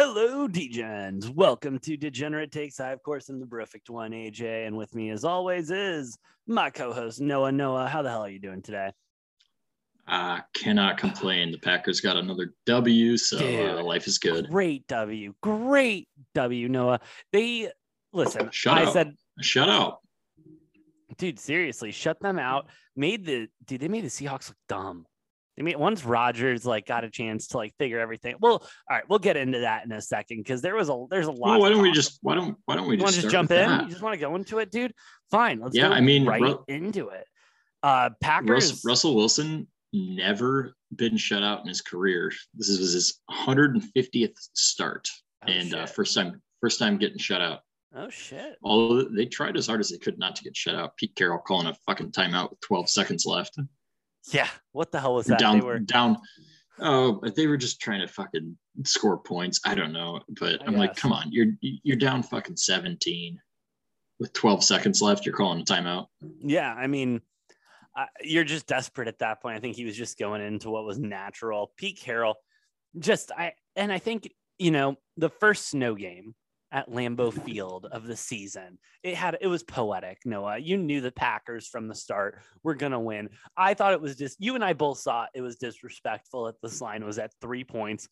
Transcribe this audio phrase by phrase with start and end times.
[0.00, 1.28] Hello, Degens.
[1.28, 2.78] Welcome to Degenerate Takes.
[2.78, 6.70] I, of course, am the perfect one, AJ, and with me, as always, is my
[6.70, 7.50] co-host Noah.
[7.50, 8.92] Noah, how the hell are you doing today?
[10.06, 11.50] I cannot complain.
[11.50, 14.48] The Packers got another W, so uh, life is good.
[14.48, 16.06] Great W, great
[16.36, 17.00] W, Noah.
[17.32, 17.68] They
[18.12, 18.50] listen.
[18.52, 18.92] Shut I up.
[18.92, 20.00] said, Shut up.
[21.16, 22.68] dude, seriously, shut them out.
[22.94, 23.80] Made the dude.
[23.80, 25.06] They made the Seahawks look dumb.
[25.58, 28.36] They mean, once Rodgers like got a chance to like figure everything.
[28.38, 31.26] Well, all right, we'll get into that in a second because there was a there's
[31.26, 31.50] a lot.
[31.50, 33.68] Well, why don't we just why don't why don't we You just, just jump in?
[33.68, 33.82] that?
[33.82, 34.94] You just want to go into it, dude?
[35.32, 35.58] Fine.
[35.58, 37.24] Let's Yeah, I mean, right Ru- into it.
[37.82, 38.48] Uh Packers.
[38.48, 42.30] Russ, Russell Wilson never been shut out in his career.
[42.54, 45.08] This is his 150th start,
[45.44, 47.62] Oh, and uh, first time first time getting shut out.
[47.96, 48.58] oh shit.
[48.62, 50.96] Although they tried as hard as they could not to get shut out.
[50.96, 53.58] Pete Carroll calling a fucking timeout with 12 seconds left.
[54.32, 54.48] Yeah.
[54.72, 55.38] What the hell was that?
[55.38, 56.18] down They were down.
[56.80, 59.60] Oh, but they were just trying to fucking score points.
[59.64, 63.38] I don't know, but I I'm like, come on, you're you're down fucking 17
[64.20, 65.26] with 12 seconds left.
[65.26, 66.06] You're calling a timeout.
[66.40, 67.20] yeah, I mean,
[67.96, 69.56] uh, you're just desperate at that point.
[69.56, 71.72] I think he was just going into what was natural.
[71.76, 72.36] Pete Carroll,
[72.98, 76.34] just I and I think you know the first snow game
[76.70, 78.78] at Lambeau Field of the season.
[79.02, 80.18] It had it was poetic.
[80.24, 83.30] Noah, you knew the Packers from the start were gonna win.
[83.56, 86.80] I thought it was just you and I both saw it was disrespectful that this
[86.80, 88.08] line was at three points.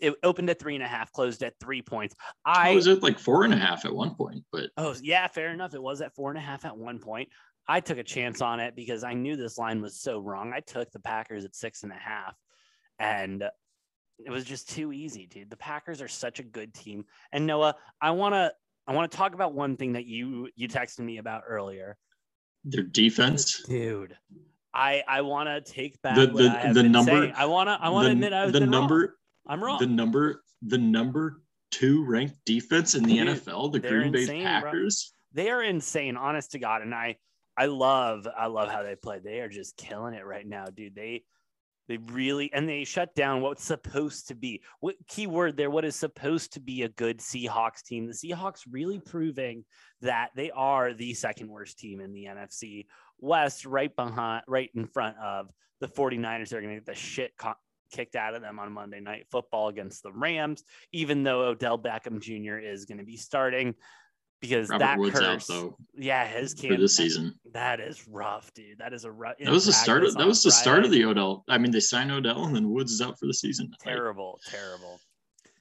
[0.00, 2.14] It opened at three and a half, closed at three points.
[2.44, 5.26] I I was at like four and a half at one point, but Oh, yeah,
[5.26, 5.74] fair enough.
[5.74, 7.28] It was at four and a half at one point.
[7.66, 10.52] I took a chance on it because I knew this line was so wrong.
[10.54, 12.36] I took the Packers at six and a half,
[12.98, 13.44] and
[14.18, 15.50] it was just too easy, dude.
[15.50, 17.04] The Packers are such a good team.
[17.32, 18.52] And Noah, I wanna
[18.86, 21.96] I want to talk about one thing that you you texted me about earlier,
[22.64, 23.62] their defense.
[23.68, 24.16] dude.
[24.74, 27.32] I I want to take back The- what the- the number- saying.
[27.36, 29.08] I want to I want to admit I was the number Wrong.
[29.46, 29.78] I'm wrong.
[29.80, 34.42] the number the number two ranked defense in the Dude, NFL, the Green Bay insane,
[34.42, 34.70] bro.
[34.70, 35.12] Packers.
[35.32, 37.16] they are insane honest to god and i
[37.56, 40.94] i love i love how they play they are just killing it right now dude
[40.94, 41.24] they
[41.92, 45.84] they really and they shut down what's supposed to be what key word there what
[45.84, 48.06] is supposed to be a good seahawks team.
[48.06, 49.64] The seahawks really proving
[50.00, 52.86] that they are the second worst team in the nfc
[53.18, 55.50] west right behind right in front of
[55.80, 56.48] the 49ers.
[56.48, 57.32] They're going to get the shit
[57.92, 62.22] kicked out of them on monday night football against the rams even though odell beckham
[62.22, 63.74] jr is going to be starting
[64.42, 67.34] because Robert that Woods out curse, though yeah, his for camp this season.
[67.52, 68.78] That is rough, dude.
[68.78, 69.36] That is a rough.
[69.38, 71.44] That was the start of that was the start of the Odell.
[71.48, 73.72] I mean, they signed Odell and then Woods is out for the season.
[73.80, 75.00] Terrible, terrible.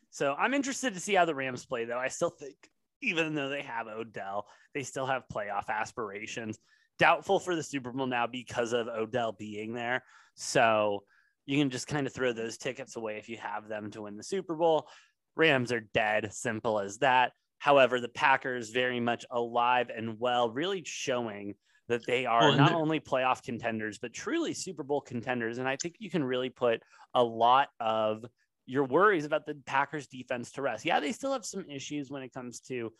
[0.10, 2.00] So I'm interested to see how the Rams play, though.
[2.00, 2.56] I still think,
[3.02, 6.58] even though they have Odell, they still have playoff aspirations.
[6.98, 10.04] Doubtful for the Super Bowl now because of Odell being there.
[10.36, 11.04] So
[11.46, 14.18] you can just kind of throw those tickets away if you have them to win
[14.18, 14.88] the Super Bowl.
[15.36, 17.32] Rams are dead, simple as that.
[17.62, 21.54] However, the Packers very much alive and well, really showing
[21.90, 25.60] that they are Well, not only playoff contenders, but truly Super Bowl contenders.
[25.60, 26.82] And I think you can really put
[27.14, 28.26] a lot of
[28.66, 30.86] your worries about the Packers defense to rest.
[30.86, 32.92] Yeah, they still have some issues when it comes to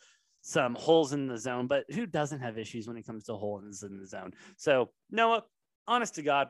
[0.42, 3.82] some holes in the zone, but who doesn't have issues when it comes to holes
[3.82, 4.30] in the zone?
[4.58, 5.42] So, Noah,
[5.88, 6.48] honest to God,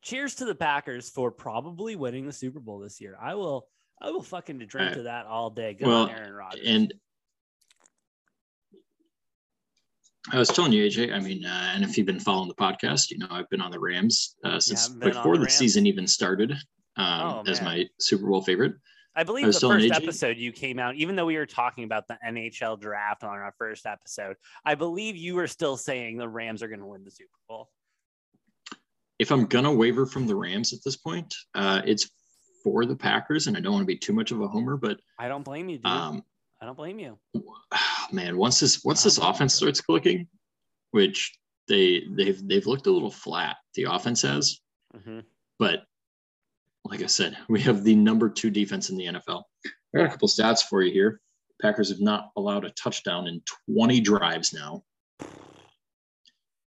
[0.00, 3.16] cheers to the Packers for probably winning the Super Bowl this year.
[3.20, 3.66] I will,
[4.00, 5.74] I will fucking drink Uh, to that all day.
[5.74, 6.60] Good well, on Aaron Rodgers.
[6.64, 6.94] and
[10.32, 11.12] I was telling you, AJ.
[11.12, 13.70] I mean, uh, and if you've been following the podcast, you know I've been on
[13.70, 16.52] the Rams uh, since on before the the, season even started
[16.96, 18.74] um, Oh, as my Super Bowl favorite.
[19.14, 22.06] I believe I the first episode you came out, even though we were talking about
[22.06, 26.62] the NHL draft on our first episode, I believe you were still saying the Rams
[26.62, 27.70] are going to win the Super Bowl.
[29.18, 32.10] If I'm gonna waver from the Rams at this point, uh, it's
[32.62, 35.00] for the Packers, and I don't want to be too much of a homer, but
[35.18, 35.86] I don't blame you, dude.
[35.86, 36.22] um,
[36.60, 37.18] I don't blame you.
[38.12, 40.26] man, once this once this offense starts clicking,
[40.92, 41.36] which
[41.68, 44.60] they they've they've looked a little flat, the offense has,
[44.96, 45.24] Mhm.
[45.58, 45.84] but
[46.84, 49.42] like I said, we have the number two defense in the NFL.
[49.66, 51.20] I got a couple stats for you here.
[51.60, 54.84] Packers have not allowed a touchdown in 20 drives now.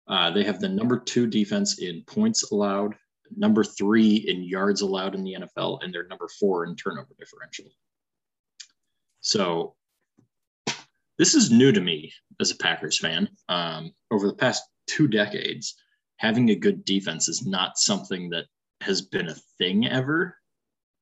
[0.08, 2.96] Uh, they have the number two defense in points allowed,
[3.36, 7.66] number three in yards allowed in the NFL, and they're number four in turnover differential.
[9.20, 9.76] So
[11.20, 13.28] this is new to me as a Packers fan.
[13.50, 15.74] Um, over the past two decades,
[16.16, 18.46] having a good defense is not something that
[18.80, 20.34] has been a thing ever.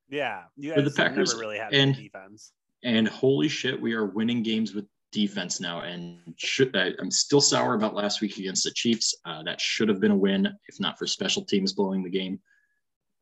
[0.08, 2.52] Yeah, you For guys the Packers never really had and- defense.
[2.82, 5.82] And holy shit, we are winning games with defense now.
[5.82, 9.14] And should, I, I'm still sour about last week against the Chiefs.
[9.24, 12.40] Uh, that should have been a win, if not for special teams blowing the game.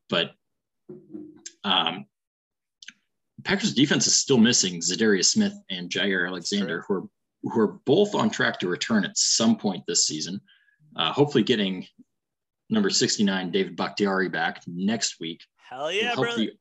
[0.09, 0.31] But
[1.63, 2.05] um,
[3.43, 7.03] Packers defense is still missing Za'Darius Smith and Jaire Alexander, who are
[7.43, 10.41] who are both on track to return at some point this season.
[10.95, 11.85] Uh, hopefully, getting
[12.69, 15.41] number 69 David Bakhtiari back next week.
[15.69, 16.25] Hell yeah, will bro.
[16.25, 16.51] help the,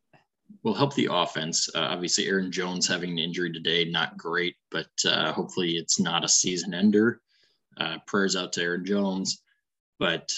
[0.63, 1.69] will help the offense.
[1.75, 6.25] Uh, obviously, Aaron Jones having an injury today, not great, but uh, hopefully it's not
[6.25, 7.21] a season ender.
[7.79, 9.43] Uh, prayers out to Aaron Jones,
[9.99, 10.33] but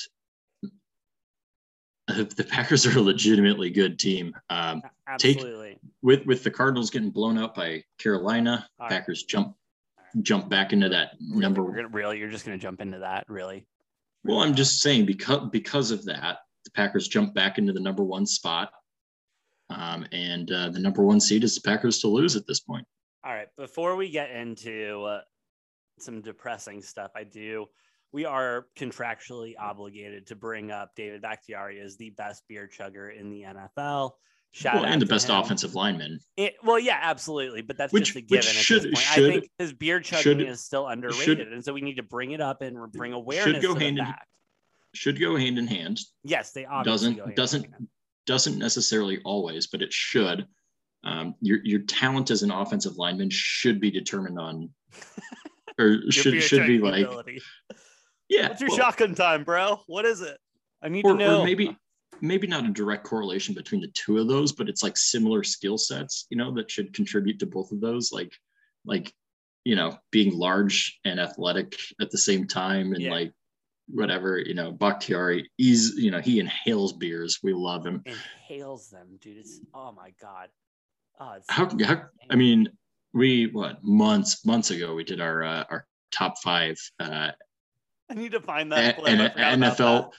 [2.37, 4.35] the Packers are a legitimately good team.
[4.49, 5.79] Um, Absolutely.
[6.01, 8.91] with with the Cardinals getting blown out by Carolina, All right.
[8.91, 9.55] Packers jump
[10.23, 11.63] jump back into that number.
[11.63, 13.67] Gonna, really, you're just gonna jump into that, really?
[14.25, 18.03] Well, I'm just saying because because of that, the Packers jump back into the number
[18.03, 18.71] one spot,
[19.69, 22.87] um, and uh, the number one seed is the Packers to lose at this point.
[23.23, 23.49] All right.
[23.59, 25.21] Before we get into uh,
[25.99, 27.67] some depressing stuff, I do.
[28.13, 33.31] We are contractually obligated to bring up David Bakhtiari as the best beer chugger in
[33.31, 34.13] the NFL.
[34.51, 35.37] Shout Well, and the best him.
[35.37, 36.21] offensive lineman.
[36.39, 38.99] It, well, yeah, absolutely, but that's Which- just a given should- this point.
[38.99, 41.97] should- I think his beer chugging should- is still underrated, should- and so we need
[41.97, 44.15] to bring it up and bring awareness Should go hand in-.
[44.95, 46.01] Should go hand in hand.
[46.25, 47.89] Yes, they obviously Doesn't doesn't
[48.25, 50.49] doesn't necessarily always, but it should.
[51.05, 54.71] Um, your your talent as an offensive lineman should be determined on,
[55.79, 57.43] or should should be like ability.
[58.29, 58.49] Yeah.
[58.49, 59.81] What's your well, shotgun time, bro?
[59.87, 60.39] What is it?
[60.83, 61.41] I need or, to know.
[61.41, 61.77] or maybe
[62.21, 65.79] maybe not a direct correlation between the two of those, but it's like similar skill
[65.79, 68.13] sets, you know, that should contribute to both of those.
[68.13, 68.33] Like
[68.85, 69.13] like
[69.65, 73.11] you know, being large and athletic at the same time, and Yeah.
[73.11, 73.33] like
[73.89, 77.41] whatever you know, Bakhtiari, he's you know he inhales beers.
[77.43, 78.03] We love him.
[78.07, 79.39] inhales them, dude.
[79.39, 80.49] It's oh my god.
[81.21, 82.69] Oh, it's How, how I mean,
[83.13, 87.33] we what months months ago we did our uh, our top five uh,
[88.11, 88.97] I need to find that.
[88.97, 89.09] clip.
[89.09, 90.13] I N- forgot about NFL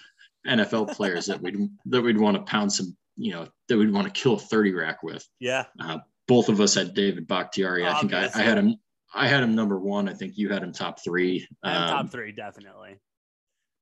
[0.47, 4.07] NFL players that we'd that we'd want to pound some, you know, that we'd want
[4.13, 5.27] to kill a thirty rack with.
[5.39, 7.85] Yeah, Uh, both of us had David Bakhtiari.
[7.85, 8.75] I think I, I had him.
[9.13, 10.07] I had him number one.
[10.07, 11.47] I think you had him top three.
[11.63, 12.97] Um, top three definitely,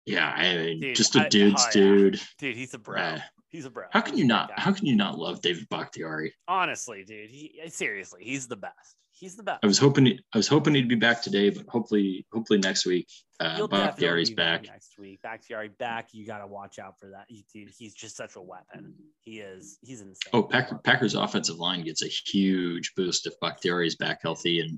[0.05, 1.71] yeah, I mean, Dude, just a dude's oh, yeah.
[1.71, 2.21] dude.
[2.39, 2.55] dude.
[2.55, 2.99] He's a bro.
[3.01, 3.19] Uh,
[3.49, 3.83] he's a bro.
[3.91, 4.57] how can you not?
[4.57, 6.33] How can you not love David Bakhtiari?
[6.47, 7.29] Honestly, dude.
[7.29, 8.95] He seriously, he's the best.
[9.19, 9.59] He's the best.
[9.63, 10.07] I was hoping.
[10.07, 13.07] I was hoping he'd be back today, but hopefully, hopefully next week,
[13.39, 14.63] uh, He'll definitely Bakhtiari's be back.
[14.67, 15.21] next week.
[15.23, 16.09] Bakhtiari back.
[16.13, 17.25] You got to watch out for that.
[17.27, 18.93] He, dude, he's just such a weapon.
[19.21, 19.79] He is.
[19.81, 20.29] He's insane.
[20.33, 24.77] Oh, Pack, Packers offensive line gets a huge boost if Bakhtiari's back healthy and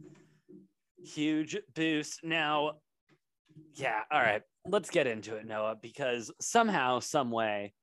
[1.04, 2.22] huge boost.
[2.24, 2.74] Now,
[3.76, 7.74] yeah, all right, let's get into it, Noah, because somehow, some way,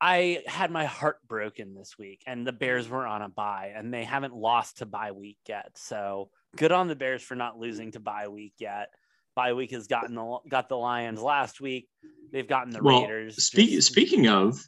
[0.00, 2.90] I had my heart broken this week, and the Bears mm.
[2.90, 5.72] were on a bye, and they haven't lost to bye week yet.
[5.74, 8.88] So good on the Bears for not losing to bye week yet.
[9.36, 11.88] Bye week has gotten the got the Lions last week.
[12.32, 13.44] They've gotten the well, Raiders.
[13.44, 14.60] speak, Just- speaking of,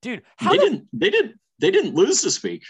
[0.00, 2.62] dude, how they the- didn't they didn't they didn't lose this week.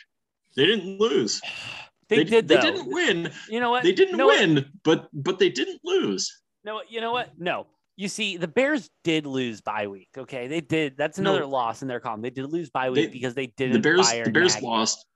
[0.56, 1.40] They didn't lose.
[2.08, 2.48] they, did.
[2.48, 3.30] They didn't win.
[3.48, 3.82] You know what?
[3.82, 4.40] They didn't You know what?
[4.40, 6.42] win, but but they didn't lose.
[6.64, 7.38] No, you know what?
[7.38, 7.66] No.
[7.96, 10.10] You see, the Bears did lose bye week.
[10.16, 10.96] Okay, they did.
[10.98, 11.48] That's another No.
[11.48, 12.20] loss in their column.
[12.20, 13.72] They did lose bye week They- because they didn't.
[13.74, 14.66] The Bears fire the Bears Nagy.
[14.66, 15.06] lost.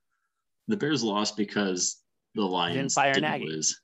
[0.69, 2.03] The Bears lost because
[2.35, 3.47] the Lions fire didn't, Nagy.
[3.47, 3.81] lose.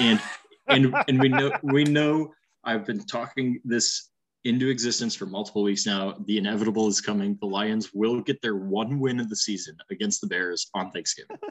[0.00, 0.20] And
[0.68, 2.32] and and we know we know
[2.64, 4.10] I've been talking this
[4.44, 6.16] into existence for multiple weeks now.
[6.26, 7.36] The inevitable is coming.
[7.40, 11.36] The Lions will get their one win of the season against the Bears on Thanksgiving.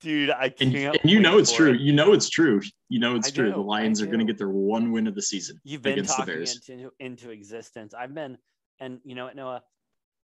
[0.00, 0.30] dude.
[0.30, 0.96] I can't.
[1.02, 1.72] and you know it's true.
[1.74, 1.80] it.
[1.80, 2.60] You know it's true.
[2.88, 3.46] You know it's I true.
[3.46, 5.92] do, The Lions are going to get their one win of the season You've been
[5.92, 6.68] against the talking Bears.
[6.68, 7.94] into into existence.
[7.94, 8.38] I've been,
[8.80, 9.62] and you know what, Noah.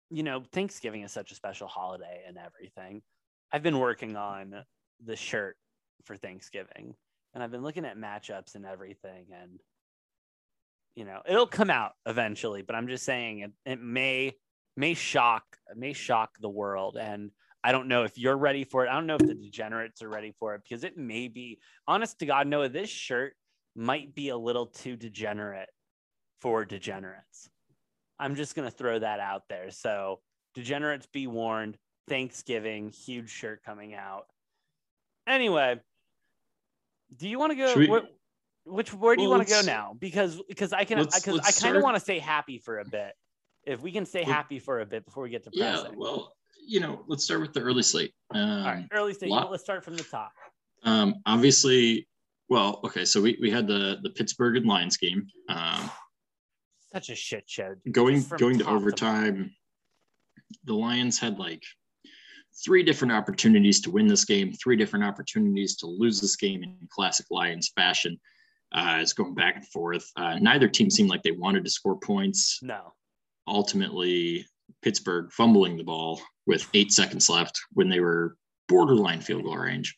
[0.09, 3.01] You know, Thanksgiving is such a special holiday and everything.
[3.51, 4.53] I've been working on
[5.03, 5.57] the shirt
[6.03, 6.93] for Thanksgiving,
[7.33, 9.59] and I've been looking at matchups and everything, and
[10.95, 12.61] you know, it'll come out eventually.
[12.61, 14.35] But I'm just saying it, it may
[14.77, 15.43] may shock
[15.75, 17.31] may shock the world, and
[17.63, 18.89] I don't know if you're ready for it.
[18.89, 21.59] I don't know if the degenerates are ready for it because it may be.
[21.87, 23.35] Honest to God, Noah, this shirt
[23.75, 25.69] might be a little too degenerate
[26.41, 27.49] for degenerates.
[28.19, 29.71] I'm just going to throw that out there.
[29.71, 30.19] So,
[30.55, 31.77] degenerates be warned.
[32.09, 34.25] Thanksgiving, huge shirt coming out.
[35.25, 35.79] Anyway,
[37.15, 37.75] do you want to go?
[37.77, 38.01] We- where,
[38.65, 39.95] which where do you want to go now?
[39.97, 43.13] Because because I can because I kind of want to stay happy for a bit.
[43.65, 45.71] If we can stay happy for a bit before we get to Yeah.
[45.81, 45.97] pressing.
[45.97, 46.33] Well,
[46.65, 48.13] you know, let's start with the early slate.
[48.33, 49.29] Um, All right, early stage.
[49.29, 50.31] lot- Let's start from the top.
[50.83, 52.07] Um, obviously,
[52.49, 55.27] well, okay, so we, we had the the Pittsburgh and Lions game.
[55.49, 55.89] Um,
[56.91, 57.75] Such a shit show.
[57.91, 59.55] going going to top to overtime,
[60.65, 61.63] the Lions had like
[62.65, 66.77] three different opportunities to win this game, three different opportunities to lose this game in
[66.89, 68.19] classic Lions fashion.
[68.71, 70.07] Uh, it's going back and forth.
[70.15, 72.59] Uh, neither team seemed like they wanted to score points.
[72.61, 72.93] No.
[73.47, 74.45] Ultimately,
[74.81, 78.35] Pittsburgh fumbling the ball with eight seconds left when they were
[78.67, 79.95] borderline field goal range.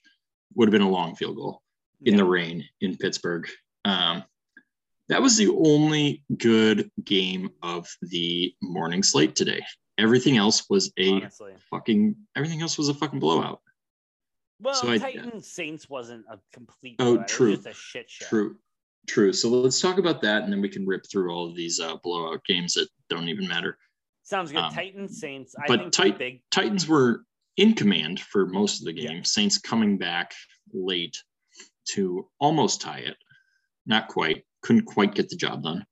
[0.55, 1.61] Would have been a long field goal
[2.03, 3.47] in the rain in Pittsburgh.
[3.83, 4.23] Um,
[5.09, 9.63] that was the only good game of the morning slate today.
[9.97, 11.53] Everything else was a honestly.
[11.69, 12.15] fucking.
[12.35, 13.61] Everything else was a fucking blowout.
[14.61, 16.95] Well, So I- Saints wasn't a complete.
[16.99, 17.19] Oh, blowout.
[17.19, 17.53] It was true.
[17.71, 18.25] a shit show.
[18.25, 18.55] True,
[19.07, 19.33] true.
[19.33, 21.95] So let's talk about that, and then we can rip through all of these uh,
[22.03, 23.77] blowout games that don't even matter.
[24.25, 24.63] Sounds good.
[24.63, 25.55] Um, Titans Saints.
[25.57, 26.41] I but think Tit- big.
[26.51, 27.23] Titans were
[27.57, 29.17] in command for most of the game.
[29.17, 29.23] Yeah.
[29.23, 30.33] Saints coming back
[30.73, 31.15] late
[31.89, 33.15] to almost tie it.
[33.85, 34.43] Not quite.
[34.63, 35.85] Couldn't quite get the job done.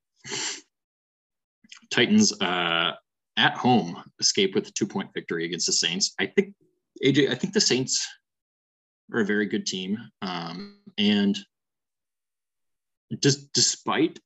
[1.90, 2.92] Titans uh,
[3.36, 6.12] at home escape with a two point victory against the Saints.
[6.18, 6.54] I think
[7.04, 7.30] AJ.
[7.30, 8.04] I think the Saints
[9.12, 11.38] are a very good team, um, and
[13.22, 14.18] just despite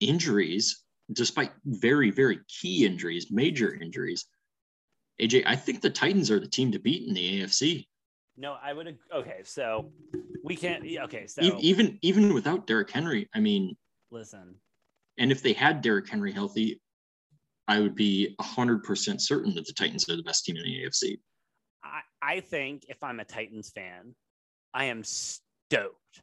[0.00, 0.81] injuries,
[1.14, 4.26] despite very very key injuries, major injuries,
[5.20, 7.86] AJ, I think the Titans are the team to beat in the AFC.
[8.36, 8.98] No, I would.
[9.14, 9.92] Okay, so
[10.42, 10.84] we can't.
[10.84, 13.76] Okay, so even even without Derrick Henry, I mean,
[14.10, 14.54] listen.
[15.18, 16.80] and if they had Derrick Henry healthy,
[17.68, 20.84] I would be hundred percent certain that the Titans are the best team in the
[20.84, 21.18] AFC.
[21.84, 24.14] I, I think if I'm a Titans fan,
[24.72, 26.22] I am stoked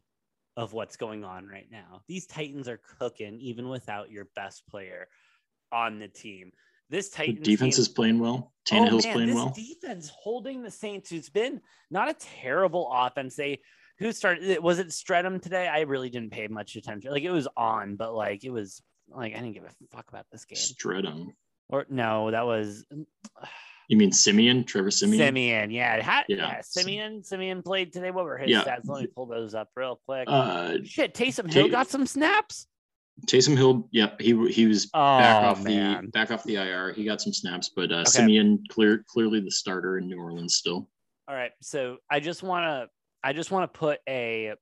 [0.59, 2.01] of what's going on right now.
[2.09, 5.07] These Titans are cooking even without your best player
[5.71, 6.51] on the team.
[6.89, 8.51] This The Titans defense team, is playing well.
[8.73, 9.53] Oh, man, playing this well.
[9.55, 13.37] defense holding the Saints, who's been not a terrible offense.
[13.37, 13.61] They
[13.99, 15.65] who started was it Stredham today?
[15.67, 17.09] I really didn't pay much attention.
[17.11, 20.25] Like it was on, but like it was like I didn't give a fuck about
[20.29, 20.57] this game.
[20.57, 21.27] Stredham.
[21.69, 22.85] Or no, that was
[23.89, 24.63] You mean Siemian?
[24.65, 25.19] Trevor Siemian?
[25.19, 25.71] Siemian.
[25.71, 26.35] Yeah, had, Yeah.
[26.37, 26.61] yeah.
[26.61, 27.23] Siemian.
[27.23, 28.11] Siemian played today.
[28.11, 28.63] What were his Yeah.
[28.63, 28.87] stats?
[28.87, 30.25] Let me pull those up real quick.
[30.27, 32.67] Uh, Shit, Taysom Hill Ta- got some snaps.
[33.25, 33.89] Taysom Hill.
[33.91, 36.93] Yep, he he was Oh back off man, the back off the IR.
[36.93, 38.05] He got some snaps, but uh, Okay.
[38.11, 40.87] Siemian clear clearly the starter in New Orleans still.
[41.27, 42.89] All right, so I just want to
[43.23, 44.53] I just want to put a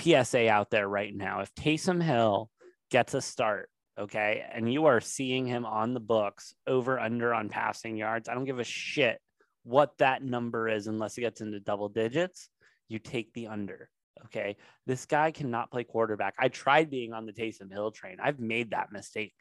[0.00, 1.40] PSA out there right now.
[1.40, 2.50] If Taysom Hill
[2.90, 7.48] gets a start, okay, and you are seeing him on the books over under on
[7.48, 9.20] passing yards, I don't give a shit
[9.64, 12.48] what that number is unless he gets into double digits.
[12.88, 13.90] You take the under.
[14.26, 16.34] Okay, this guy cannot play quarterback.
[16.38, 18.16] I tried being on the Taysom Hill train.
[18.22, 19.34] I've made that mistake.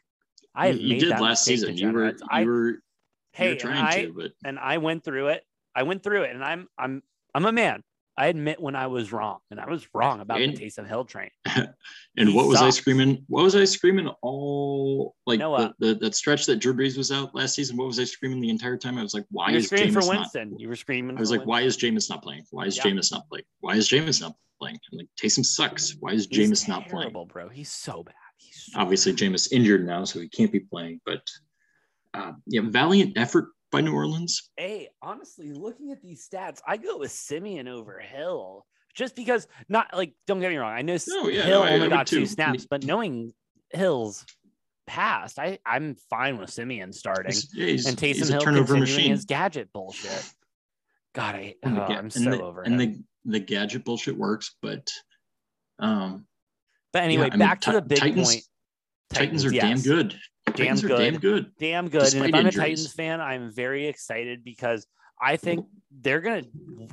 [0.53, 1.77] I you, you made did that last season.
[1.77, 2.77] You were you I, were you
[3.33, 5.43] hey, were and trying I, to, but and I went through it.
[5.73, 7.83] I went through it, and I'm I'm I'm a man.
[8.17, 11.03] I admit when I was wrong, and I was wrong about And- the Taysom Hill
[11.03, 11.29] train.
[11.45, 13.25] and He what was I screaming?
[13.27, 15.73] What was I screaming all like Noah.
[15.79, 17.75] the, the that stretch that Drew Brees was out last season?
[17.75, 18.97] What was I screaming the entire time?
[18.97, 20.59] I was like, why you were is screaming Jameis for not?
[20.59, 21.17] You were screaming.
[21.17, 22.45] I was like, why is Jameis not playing?
[22.51, 22.83] Why is Yeah.
[22.83, 23.45] Jameis not playing?
[23.59, 24.79] Why is Jameis not playing?
[24.91, 25.97] I'm like Taysom sucks.
[25.99, 27.13] Why is He's Jameis not playing?
[27.27, 27.49] bro?
[27.49, 28.15] He's so bad.
[28.37, 31.01] He's so Obviously, Jameis injured now, so he can't be playing.
[31.05, 31.21] But
[32.13, 34.49] uh, yeah, valiant effort by New Orleans.
[34.57, 38.65] Hey, honestly, looking at these stats, I go with Siemian over Hill
[38.95, 40.71] just because not like don't get me wrong.
[40.73, 43.33] I know No, yeah, Hill no, only got two snaps, but knowing
[43.71, 44.25] Hill's
[44.87, 49.11] past, I I'm fine with Siemian starting He's, yeah, he's, and Taysom Hill turnover machine.
[49.11, 50.31] his gadget bullshit.
[51.13, 53.05] God, I oh, ga- I'm so the, over and him.
[53.25, 54.87] the the gadget bullshit works, but
[55.79, 56.25] um,
[56.93, 58.43] but anyway, yeah, I mean, back to Ti- the big Titans- point.
[59.13, 60.17] Titans, are damn good.
[60.55, 61.21] Titans are damn good.
[61.21, 61.51] good.
[61.59, 62.13] damn good.
[62.13, 62.55] and if I'm injuries.
[62.55, 64.87] a Titans fan, I'm very excited because
[65.21, 65.65] I think
[66.01, 66.43] they're gonna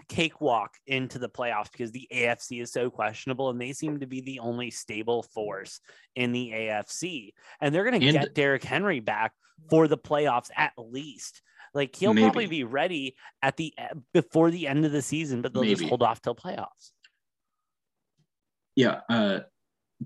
[0.09, 4.21] cakewalk into the playoffs because the AFC is so questionable and they seem to be
[4.21, 5.81] the only stable force
[6.14, 7.33] in the AFC.
[7.61, 9.33] And they're gonna get Derrick Henry back
[9.71, 11.42] for the playoffs at least.
[11.75, 12.26] Like he'll Maybe.
[12.26, 13.75] probably be ready at the
[14.12, 16.90] before the end of the season, but they'll just hold off till playoffs.
[18.75, 19.40] Yeah, uh,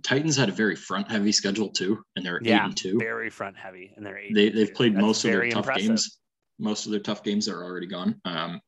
[0.03, 2.99] Titans had a very front heavy schedule too, and they're eight and two.
[2.99, 4.35] Very front heavy, and they're eight.
[4.35, 5.87] They, they've played That's most of their tough impressive.
[5.89, 6.19] games.
[6.59, 8.21] Most of their tough games are already gone.
[8.25, 8.61] Um,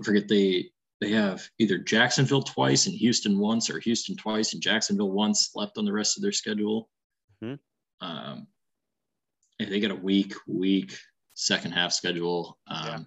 [0.00, 0.66] I forget they
[1.00, 5.78] they have either Jacksonville twice and Houston once, or Houston twice and Jacksonville once left
[5.78, 6.88] on the rest of their schedule.
[7.42, 7.58] Mhm.
[8.00, 8.46] Um,
[9.60, 10.96] and they got a weak, weak
[11.34, 12.58] second half schedule.
[12.66, 12.98] Um, Yeah.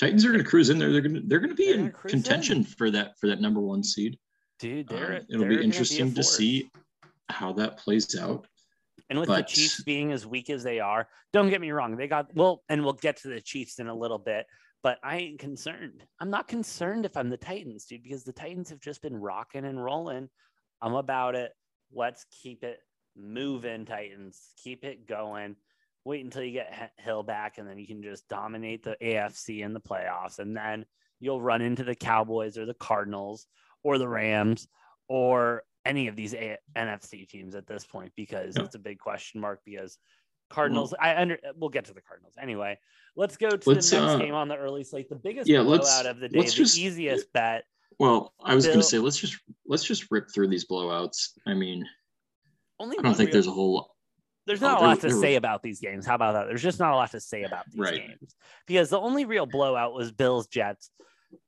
[0.00, 0.90] Titans are going to cruise in there.
[0.90, 2.10] They're going to they're going to be They're in gonna in.
[2.10, 4.18] contention for that for that number one seed.
[4.62, 6.70] Dude, Um, they're, it'll they're be interesting to see
[7.28, 8.46] how that plays out.
[9.10, 11.96] And with But- the Chiefs being as weak as they are, don't get me wrong,
[11.96, 14.46] they got well, and we'll get to the Chiefs in a little bit.
[14.84, 16.04] But I ain't concerned.
[16.20, 19.64] I'm not concerned if I'm the Titans, dude, because the Titans have just been rocking
[19.64, 20.28] and rolling.
[20.80, 21.52] I'm about it.
[21.92, 22.78] Let's keep it
[23.16, 24.52] moving, Titans.
[24.62, 25.56] Keep it going.
[26.04, 29.72] Wait until you get Hill back, and then you can just dominate the AFC in
[29.72, 30.38] the playoffs.
[30.38, 30.86] And then
[31.18, 33.46] you'll run into the Cowboys or the Cardinals
[33.82, 34.68] or the Rams
[35.08, 38.64] or any of these A- NFC teams at this point because Yeah.
[38.64, 39.98] it's a big question mark because
[40.50, 40.94] Cardinals.
[41.00, 41.38] I under.
[41.56, 42.78] We'll get to the Cardinals anyway.
[43.16, 45.08] Let's go to the Let's, next uh, game on the early slate.
[45.08, 46.38] The biggest yeah, blowout of the day.
[46.38, 47.64] let's The just- easiest bet.
[47.98, 51.38] Well, I was Bill- gonna say let's just let's just rip through these blowouts.
[51.46, 51.86] I mean,
[52.78, 53.88] Only I don't think real- there's a whole lot.
[54.46, 56.04] There's Oh, not a there- lot to there say was- about these games.
[56.04, 56.46] How about that?
[56.48, 58.08] There's just not a lot to say about these Right.
[58.08, 58.34] games
[58.66, 60.90] because the only real blowout was Bills Jets.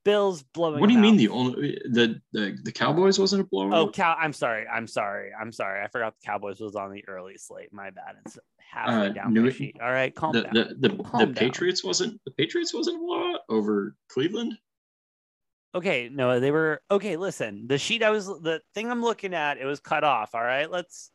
[0.05, 0.81] Bills blowing.
[0.81, 1.19] What do you mean out.
[1.19, 3.75] the only the the, the Cowboys wasn't a blowout?
[3.75, 4.17] Oh, Cow.
[4.19, 4.67] I'm sorry.
[4.67, 5.31] I'm sorry.
[5.39, 5.83] I'm sorry.
[5.83, 7.73] I forgot the Cowboys was on the early slate.
[7.73, 8.17] My bad.
[8.27, 9.77] It's halfway Uh, down New- my sheet.
[9.83, 10.53] All right, calm the down.
[10.55, 11.35] the the, Calm the down.
[11.35, 14.55] Patriots wasn't the Patriots wasn't a blowout over Cleveland.
[15.75, 17.17] Okay, no, they were okay.
[17.17, 20.35] Listen, the sheet I was the thing I'm looking at, it was cut off.
[20.35, 21.11] All right, let's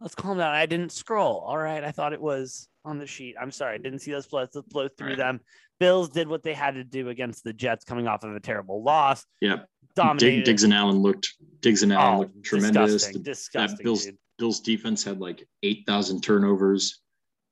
[0.00, 0.54] let's calm down.
[0.54, 1.38] I didn't scroll.
[1.38, 3.34] All right, I thought it was on the sheet.
[3.40, 4.50] I'm sorry, I didn't see those blows.
[4.54, 5.16] Let's blow through right.
[5.16, 5.40] them.
[5.80, 8.82] Bills did what they had to do against the Jets, coming off of a terrible
[8.82, 9.24] loss.
[9.40, 9.60] Yeah,
[9.96, 10.36] Dominated.
[10.36, 12.92] Dig, Diggs and Allen looked Diggs and Allen oh, looked tremendous.
[12.92, 14.18] disgusting, The- disgusting, Bills- dude.
[14.38, 17.00] Bills defense had like eight thousand turnovers,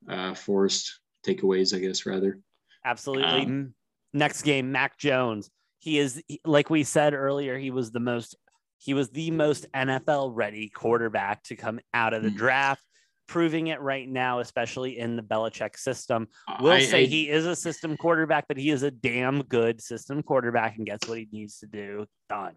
[0.09, 2.41] uh, forced takeaways, I guess rather.
[2.85, 3.25] Absolutely.
[3.45, 3.75] Um,
[4.15, 5.49] Next game, Mac Jones.
[5.79, 7.57] He is like we said earlier.
[7.59, 8.37] He was the most.
[8.79, 12.37] He was the most NFL ready quarterback to come out of the Mhm.
[12.37, 12.85] draft,
[13.33, 16.29] proving it right now, especially in the Belichick system.
[16.61, 19.81] We'll I- say I- he is a system quarterback, but he is a damn good
[19.81, 22.57] system quarterback and gets what he needs to do done.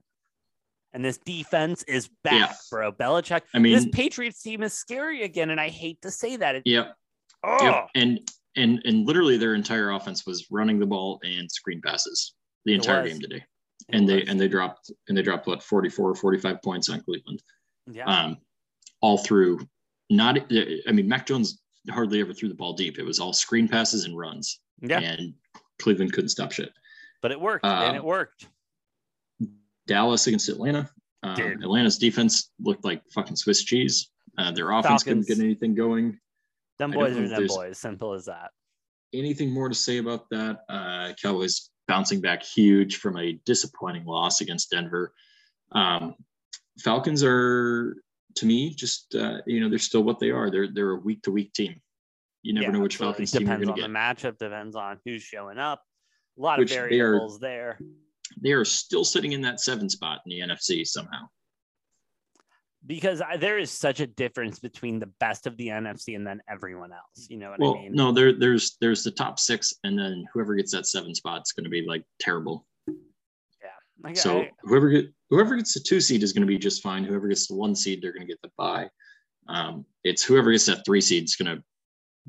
[0.92, 2.56] And this defense is back, Yeah.
[2.70, 2.92] bro.
[2.92, 3.44] Belichick.
[3.54, 6.56] I mean, this Patriots team is scary again, and I hate to say that.
[6.56, 6.94] It, Yep.
[7.44, 7.90] oh, Yep.
[7.96, 8.20] And
[8.58, 12.34] and and literally their entire offense was running the ball and screen passes
[12.66, 13.38] the entire game today.
[13.38, 17.02] it And they and they dropped and they dropped what 44 or 45 points on
[17.02, 17.42] Cleveland.
[17.90, 18.06] yeah.
[18.06, 18.38] Um
[19.02, 19.60] all through
[20.10, 20.38] not
[20.88, 22.98] I mean Mac Jones hardly ever threw the ball deep.
[23.00, 24.60] It was all screen passes and runs.
[24.82, 25.34] yeah, And
[25.80, 26.72] Cleveland couldn't stop shit.
[27.22, 28.48] but it worked, um, and it worked.
[29.88, 30.90] Dallas against Atlanta.
[31.24, 34.10] Um, Atlanta's defense looked like fucking Swiss cheese.
[34.38, 35.26] Uh, their offense Falcons.
[35.26, 36.20] couldn't get anything going.
[36.78, 37.78] Them boys are them boys.
[37.78, 38.52] Simple as that.
[39.14, 40.60] anything more to say about that?
[40.68, 45.14] Uh, Cowboys bouncing back huge from a disappointing loss against Denver.
[45.72, 46.16] Um,
[46.80, 47.96] Falcons are,
[48.36, 50.50] to me, just uh, you know they're still what they are.
[50.52, 51.82] They're they're a week to week team.
[52.44, 53.26] You never Yeah, know which absolutely.
[53.26, 54.34] Falcons team you're depends going on to the get.
[54.34, 54.38] matchup.
[54.38, 55.82] Depends on who's showing up.
[56.38, 57.80] A lot Which of they are- variables there.
[58.42, 61.28] They are still sitting in that seven spot in the NFC somehow.
[62.88, 66.42] because I, there is such a difference between the best of the NFC and then
[66.50, 67.28] everyone else.
[67.30, 67.94] You know what Well, I mean?
[67.94, 71.52] no, there there's there's the top six, and then whoever gets that seven spot is
[71.52, 72.68] going to be like terrible.
[72.88, 73.70] Yeah
[74.04, 76.84] like, So I- whoever get whoever gets the two seed is going to be just
[76.84, 77.04] fine.
[77.04, 78.90] Whoever gets the one seed, they're going to get the bye.
[79.48, 81.64] Um, it's whoever gets that three seed is going to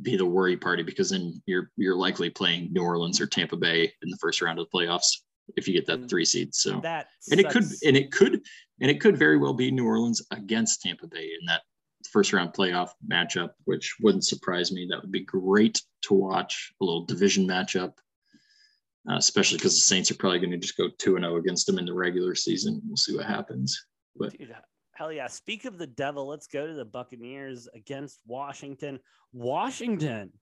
[0.03, 3.85] be the worry party because then you're you're likely playing New Orleans or Tampa Bay
[4.03, 5.21] in the first round of the playoffs
[5.57, 6.11] if you get that Mm.
[6.11, 6.55] three seed.
[6.55, 8.43] So that and it could and it could
[8.81, 11.63] and it could very well be New Orleans against Tampa Bay in that
[12.11, 14.87] first round playoff matchup, which wouldn't surprise me.
[14.91, 17.95] That would be great to watch a little division matchup,
[19.11, 21.67] uh, especially because the Saints are probably going to just go two and zero against
[21.67, 22.81] them in the regular season.
[22.85, 23.87] We'll see what happens.
[24.17, 24.55] But Dude,
[24.95, 25.29] hell yeah.
[25.29, 28.99] Speak of the devil, let's go to the Buccaneers against Washington.
[29.33, 30.33] Washington,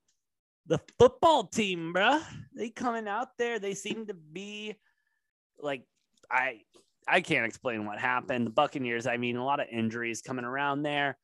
[0.66, 2.22] the football team, bruh.
[2.56, 3.58] They coming out there.
[3.58, 4.76] They seem to be
[5.58, 5.84] like
[6.30, 6.60] I
[7.06, 8.46] I can't explain what happened.
[8.46, 11.18] The Buccaneers, I mean, a lot of injuries coming around there,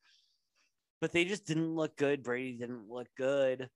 [0.99, 2.23] but they just didn't look good.
[2.23, 3.69] Brady didn't look good.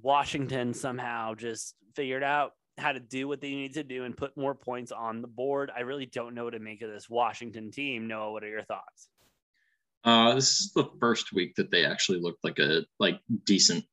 [0.00, 4.36] Washington somehow just figured out how to do what they need to do and put
[4.36, 5.70] more points on the board.
[5.76, 8.06] I really don't know what to make of this Washington team.
[8.08, 9.08] Noah, what are your thoughts?
[10.04, 13.84] uh, this is the first week that they actually looked like a like decent,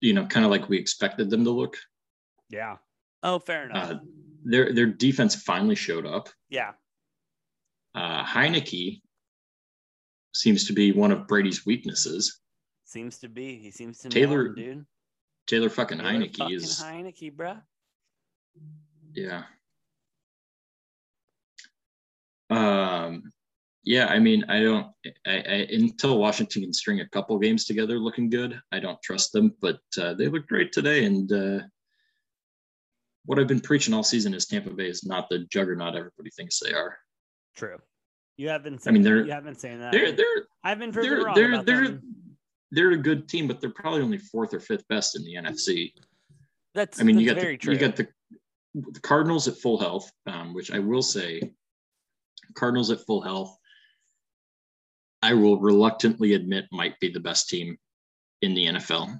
[0.00, 1.76] you know, kind of like we expected them to look.
[2.50, 2.76] Yeah.
[3.22, 3.90] Oh, fair enough.
[3.92, 3.98] Uh,
[4.44, 6.28] their their defense finally showed up.
[6.50, 6.72] yeah.
[7.94, 9.00] Uh, Heinicke
[10.34, 12.40] seems to be one of Brady's weaknesses.
[12.84, 13.56] Seems to be.
[13.56, 14.86] He seems to Taylor- know him, dude.
[15.46, 17.62] Taylor fucking Taylor Heinicke fucking is Heinicke, bruh.
[19.14, 19.42] Yeah.
[22.50, 23.32] Um,
[23.84, 24.06] yeah.
[24.06, 24.86] I mean, I don't.
[25.26, 29.32] I, I until Washington can string a couple games together looking good, I don't trust
[29.32, 29.54] them.
[29.60, 31.60] But uh, they look great today, and uh,
[33.26, 36.60] what I've been preaching all season is Tampa Bay is not the juggernaut everybody thinks
[36.60, 36.96] they are.
[37.56, 37.78] True.
[38.36, 39.92] You have been I mean, they're- you have been saying that.
[39.92, 42.02] They're they're I've been proven they're wrong they're about they're them.
[42.70, 45.92] they're a good team, but they're probably only fourth or fifth best in the NFC.
[46.74, 47.72] That's I mean, that's you got very the, true.
[47.72, 48.08] you got the
[48.76, 51.40] the Cardinals at full health, um, which I will say,
[52.54, 53.56] Cardinals at full health.
[55.22, 57.78] I will reluctantly admit might be the best team
[58.42, 59.18] in the NFL.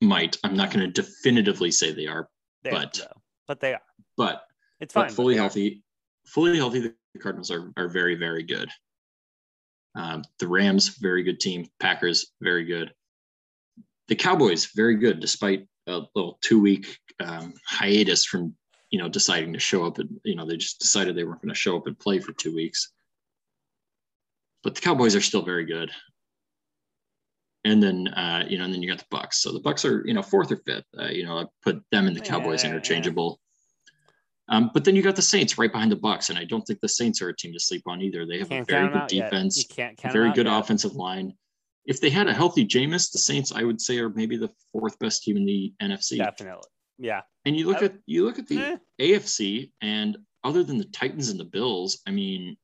[0.00, 2.28] Might I'm not going to definitively say they are,
[2.62, 3.20] They but- though.
[3.46, 3.82] but they are.
[4.16, 4.44] but
[4.80, 5.08] It's fine.
[5.08, 5.38] but fully are.
[5.38, 5.82] healthy,
[6.26, 8.68] fully healthy, the Cardinals are are very very good.
[9.94, 12.94] Um, the Rams very good team, Packers very good.
[14.08, 18.54] the Cowboys very good despite a little two week um, hiatus from
[18.90, 21.48] you know deciding to show up and you know they just decided they weren't going
[21.48, 22.92] to show up and play for two weeks.
[24.62, 25.90] But the Cowboys are still very good.
[27.64, 29.38] And then uh, you know, and then you got the Bucks.
[29.42, 30.84] So the Bucks are you know fourth or fifth.
[30.98, 33.40] Uh, you know, I put them and the Cowboys Yeah, interchangeable.
[34.48, 36.80] Um, but then you got the Saints right behind the Bucks, and I don't think
[36.80, 38.26] the Saints are a team to sleep on either.
[38.26, 40.58] They have a very good defense You can't count 'em very good yet.
[40.58, 41.34] offensive line.
[41.86, 44.98] If they had a healthy Jameis, the Saints, I would say, are maybe the fourth
[44.98, 46.18] best team in the NFC.
[46.18, 46.68] Definitely.
[46.98, 47.22] Yeah.
[47.44, 48.76] And you look I- at you look at the Eh.
[49.00, 52.56] AFC, and other than the Titans and the Bills, I mean,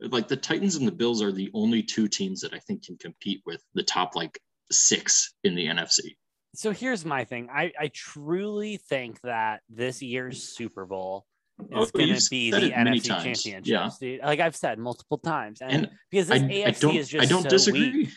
[0.00, 2.96] like the Titans and the Bills are the only two teams that I think can
[2.98, 4.38] compete with the top like
[4.70, 6.16] six in the NFC.
[6.54, 7.48] So here's my thing.
[7.52, 11.26] I, I truly think that this year's Super Bowl
[11.60, 13.62] is Oh, going to be the NFC Championship.
[13.66, 13.90] Yeah.
[13.98, 14.20] dude.
[14.20, 17.24] Like I've said multiple times, and, And because I, this I AFC don't is just
[17.24, 17.92] I don't so disagree.
[17.92, 18.08] weak.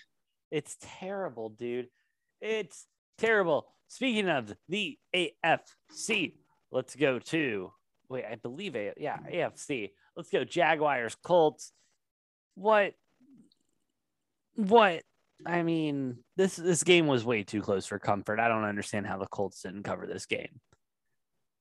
[0.52, 1.88] It's terrible, dude.
[2.42, 2.86] It's
[3.18, 3.68] terrible.
[3.88, 6.34] Speaking of the AFC,
[6.72, 7.72] let's go to
[8.10, 8.26] wait.
[8.26, 9.92] I believe a yeah AFC.
[10.16, 11.72] Let's go Jaguars Colts.
[12.56, 12.94] What?
[14.56, 15.04] What?
[15.46, 18.40] I mean, this this game was way too close for comfort.
[18.40, 20.60] I don't understand how the Colts didn't cover this game.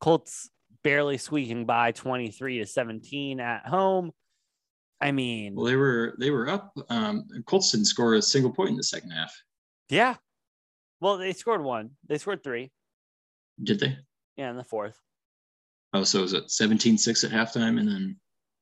[0.01, 0.51] Colts
[0.85, 4.11] barely squeaking by 23 to 17 at home.
[5.01, 6.73] I mean, Well, they were they were up.
[6.89, 9.33] Um, Colts didn't score a single point in the second half,
[9.89, 10.17] yeah.
[11.01, 11.91] Well, they scored one.
[12.09, 12.73] They scored three.
[13.63, 13.97] did they?
[14.37, 14.97] Yeah, in the fourth.
[15.95, 18.17] Oh, so it was it 17-6 at halftime, and then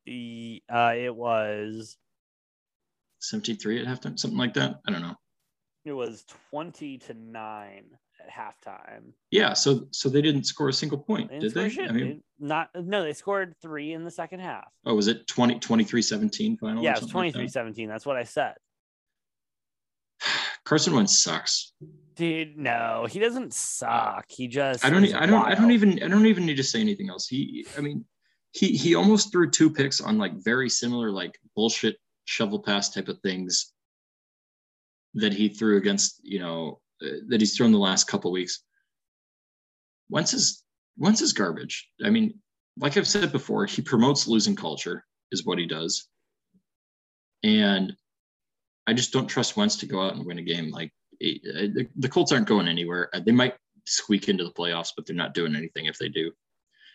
[0.05, 1.97] The uh, it was
[3.23, 4.77] 17-3 at halftime, something like that.
[4.87, 5.15] I don't know.
[5.87, 7.85] It was 20 to nine
[8.21, 9.13] at halftime.
[9.31, 11.69] Yeah, so so they didn't score a single point, They did they?
[11.69, 13.03] shit, I mean, not no.
[13.05, 14.73] They scored three in the second half.
[14.85, 16.83] oh, was it 20, 23-17 final?
[16.83, 17.53] yeah, it was something like 23 that?
[17.53, 17.89] 17.
[17.89, 18.55] That's what I said.
[20.65, 21.73] Carson Wentz sucks.
[22.17, 24.25] Dude, no, he doesn't suck.
[24.29, 25.05] He just I don't.
[25.15, 25.47] I don't.
[25.47, 26.03] I don't even.
[26.03, 27.29] I don't even need to say anything else.
[27.29, 27.67] He.
[27.77, 28.07] I mean,
[28.53, 33.09] he he almost threw two picks on like very similar like bullshit shovel pass type
[33.09, 33.75] of things
[35.17, 38.63] that he threw against you know uh, that he's thrown the last couple weeks.
[40.11, 40.63] Wentz is
[40.97, 41.89] Wentz is garbage.
[42.05, 42.39] I mean,
[42.79, 46.09] like I've said before, he promotes losing culture is what he does,
[47.43, 47.95] and
[48.87, 50.71] I just don't trust Wentz to go out and win a game.
[50.71, 53.11] Like the, the Colts aren't going anywhere.
[53.13, 53.55] Uh, They might
[53.87, 56.31] squeak into the playoffs, but they're not doing anything if they do.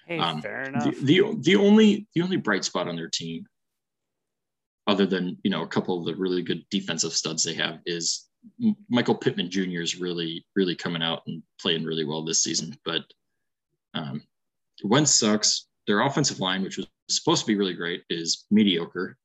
[0.07, 0.83] Hey, Um, fair enough.
[0.83, 3.45] The, the the only the only bright spot on their team,
[4.87, 8.27] other than you know a couple of the really good defensive studs they have, is
[8.89, 9.81] Michael Pittman Jr.
[9.81, 12.75] is really really coming out and playing really well this season.
[12.85, 13.03] But
[13.93, 14.23] um,
[14.83, 15.67] Wentz sucks.
[15.87, 19.17] Their offensive line, which was supposed to be really great, is mediocre.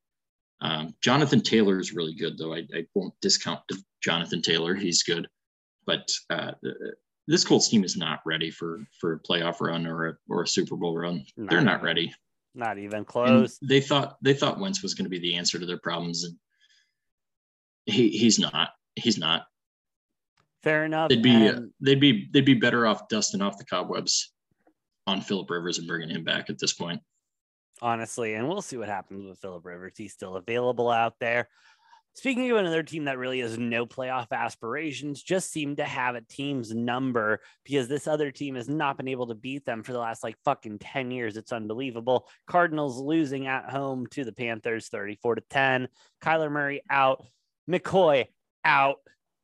[0.59, 2.53] Um, Jonathan Taylor is really good, though.
[2.55, 3.59] I, I won't discount
[4.01, 4.73] Jonathan Taylor.
[4.73, 5.27] He's good,
[5.85, 6.53] but uh,
[7.27, 10.47] this Colts team is not ready for for a playoff run or a or a
[10.47, 11.25] Super Bowl run.
[11.35, 12.13] They're not ready.
[12.57, 13.59] Not even And close.
[13.61, 16.35] they thought they thought Wentz was going to be the answer to their problems, and
[17.85, 18.69] he he's not.
[18.95, 19.43] He's not.
[20.63, 21.09] Fair enough.
[21.09, 24.33] They'd be uh, they'd be they'd be better off dusting off the cobwebs
[25.05, 26.99] on Philip Rivers and bringing him back at this point.
[27.79, 29.93] honestly, and we'll see what happens with Philip Rivers.
[29.95, 31.49] He's still available out there.
[32.17, 36.21] Speaking of another team that really has no playoff aspirations, just seem to have a
[36.21, 39.99] team's number because this other team has not been able to beat them for the
[39.99, 41.37] last like fucking 10 years.
[41.37, 42.27] It's unbelievable.
[42.47, 45.89] Cardinals losing at home to the Panthers 34 to 10.
[46.19, 47.23] Kyler Murray out.
[47.69, 48.25] McCoy
[48.65, 48.95] out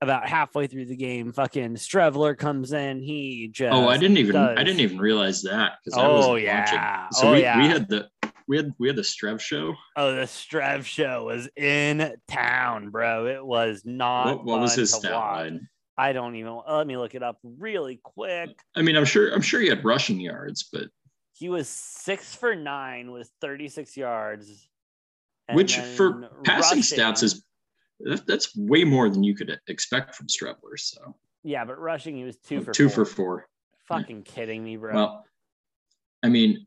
[0.02, 1.32] about halfway through the game.
[1.32, 3.04] Fucking Streveler comes in.
[3.04, 6.60] He just oh, I didn't even I didn't even realize that because I Oh yeah.
[6.60, 7.20] watching.
[7.20, 7.62] So oh we, yeah.
[7.62, 8.10] we had the
[8.48, 9.76] we had we had the Strev show.
[9.96, 13.28] Oh, the Strev show was in town, bro.
[13.28, 14.26] It was not.
[14.26, 15.38] What, what was his stat watch.
[15.40, 15.68] line?
[15.98, 16.60] I don't even.
[16.68, 18.50] Let me look it up really quick.
[18.76, 20.86] I mean, I'm sure I'm sure he had rushing yards, but
[21.34, 24.68] He was six for nine with 36 yards.
[25.52, 27.44] which for passing rushing- stats is
[28.26, 30.78] that's way more than you could expect from Streveler.
[30.78, 33.06] So yeah, but rushing he was two for two four.
[33.06, 33.48] for four.
[33.88, 34.94] Fucking kidding me, bro.
[34.96, 35.26] Well,
[36.24, 36.64] I mean, uh,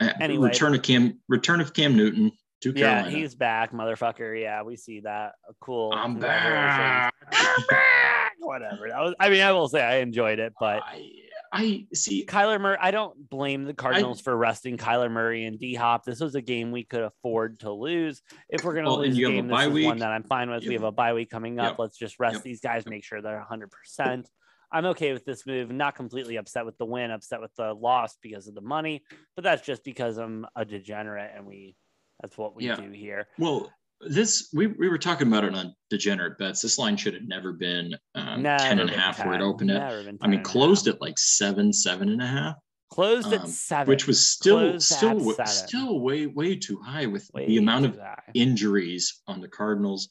[0.00, 0.48] Uh, anyway.
[0.48, 2.30] return of Cam, return of Cam Newton
[2.60, 4.40] to yeah, he's back, motherfucker.
[4.40, 5.32] Yeah, we see that.
[5.60, 5.92] Cool.
[5.94, 7.12] I'm back.
[7.32, 8.32] I'm back.
[8.40, 8.88] Whatever.
[8.88, 9.14] That was.
[9.20, 10.82] I mean, I will say I enjoyed it, but.
[10.84, 11.10] I,
[11.50, 12.26] I see.
[12.26, 16.04] Kyler Murray, I don't blame the Cardinals for resting Kyler Murray and D Hop.
[16.04, 18.20] This was a game we could afford to lose.
[18.50, 19.86] If we're going to Well, lose a you a game, this bye is week.
[19.86, 20.62] one that I'm fine with.
[20.64, 21.70] You We have a bye week coming up.
[21.72, 21.78] Yep.
[21.78, 22.42] Let's just rest Yep.
[22.42, 24.26] these guys, make sure they're 100%.
[24.70, 25.70] I'm okay with this move.
[25.70, 29.02] Not completely upset with the win, upset with the loss because of the money,
[29.34, 31.74] but that's just because I'm a degenerate and we
[32.20, 32.76] that's what we Yeah.
[32.76, 33.28] do here.
[33.38, 36.62] Well, this we, we were talking about it on degenerate bets.
[36.62, 39.70] This line should have never been um, Never 10 and a half where it opened
[39.70, 39.82] at.
[39.92, 42.56] I mean, 10 and a closed at like seven, seven and a half,
[42.90, 47.06] closed at um, seven, which was still Closed still at still way way too high
[47.06, 48.18] with Way the amount of high.
[48.34, 50.08] injuries on the Cardinals.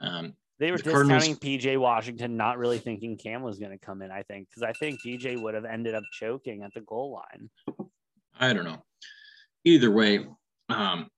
[0.00, 3.78] Um, They were the Cardinals- discounting PJ Washington, not really thinking Cam was going to
[3.78, 4.10] come in.
[4.10, 7.50] I think because I think PJ would have ended up choking at the goal line.
[8.38, 8.82] I don't know.
[9.64, 10.26] Either way,
[10.68, 11.08] um,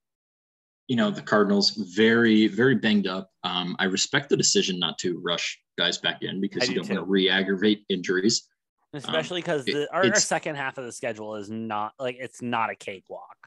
[0.87, 3.29] you know, the Cardinals very, very banged up.
[3.43, 6.81] Um, I respect the decision not to rush guys back in I because you do
[6.81, 8.47] don't want to re-aggravate injuries.
[8.93, 12.71] Especially because Um, our, our second half of the schedule is not like it's not
[12.71, 13.37] a cakewalk.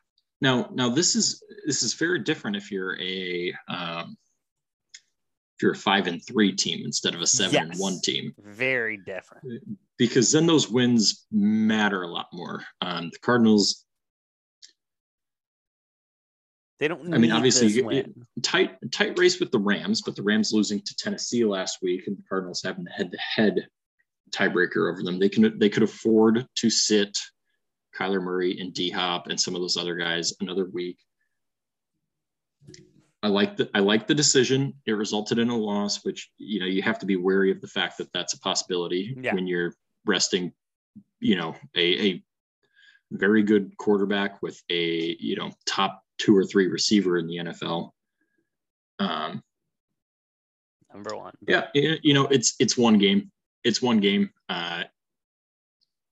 [0.40, 4.16] Now, now this is this is very different if you're a um,
[5.56, 8.96] if you're a five and three team instead of a seven and one team Very
[8.96, 9.62] different.
[9.98, 12.64] because then those wins matter a lot more.
[12.80, 13.84] Um, the Cardinals
[16.80, 17.14] They don't.
[17.14, 18.12] I mean, obviously, win.
[18.42, 22.16] tight tight race with the Rams, but the Rams losing to Tennessee last week and
[22.18, 23.68] the Cardinals having the head to head
[24.32, 25.20] tiebreaker over them.
[25.20, 27.16] They can they could afford to sit
[27.96, 30.98] Kyler Murray and D Hop and some of those other guys another week.
[33.22, 34.74] I like the I like the decision.
[34.86, 37.68] It resulted in a loss, which you know you have to be wary of the
[37.68, 39.34] fact that that's a possibility Yeah.
[39.34, 40.52] when you're resting,
[41.20, 42.24] you know, a, a
[43.12, 47.90] very good quarterback with a you know top two or three receiver in the NFL.
[48.98, 49.42] Um,
[50.92, 51.34] Number one.
[51.46, 53.30] yeah, you know it's it's one game.
[53.64, 54.30] It's one game.
[54.48, 54.84] Uh,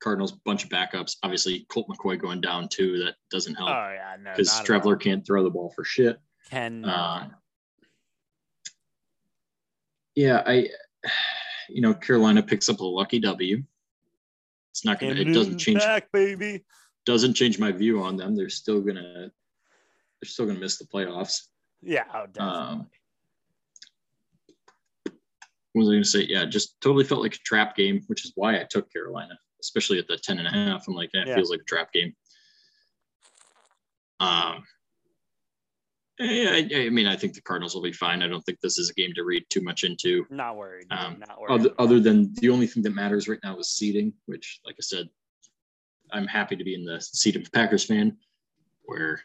[0.00, 1.16] Cardinals bunch of backups.
[1.22, 2.98] Obviously, Colt McCoy going down too.
[3.00, 3.68] That doesn't help.
[3.70, 4.30] Oh yeah, no.
[4.30, 4.96] because not at Trevler all.
[4.96, 6.18] can't throw the ball for shit.
[6.48, 6.84] Can.
[6.84, 7.28] Uh,
[10.14, 10.68] Yeah, I,
[11.68, 13.62] you know, Carolina picks up a lucky W.
[14.72, 15.14] It's not gonna.
[15.14, 15.80] It doesn't change.
[15.80, 16.64] back, baby.
[17.06, 18.36] Doesn't change my view on them.
[18.36, 19.30] They're still gonna.
[20.20, 21.46] They're still gonna miss the playoffs.
[21.82, 22.58] Yeah, oh, definitely.
[22.58, 22.86] Um,
[25.72, 26.26] what was I going to say?
[26.28, 29.98] Yeah, just totally felt like a trap game, which is why I took Carolina, especially
[29.98, 30.86] at the 10 and a half.
[30.88, 31.34] I'm like, eh, it Yeah.
[31.36, 32.14] feels like a trap game.
[34.18, 34.64] Um,
[36.20, 38.22] I, I mean, I think the Cardinals will be fine.
[38.22, 40.26] I don't think this is a game to read too much into.
[40.30, 40.86] not worried.
[40.90, 41.52] um, not worried.
[41.60, 44.82] Other, other than the only thing that matters right now is seeding, which, like I
[44.82, 45.08] said,
[46.12, 48.16] I'm happy to be in the seat of a Packers fan,
[48.82, 49.22] where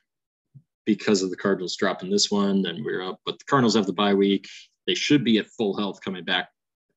[0.86, 3.20] because of the Cardinals dropping this one, then we're up.
[3.26, 4.48] But the Cardinals have the bye week.
[4.88, 6.50] They should be at full health coming back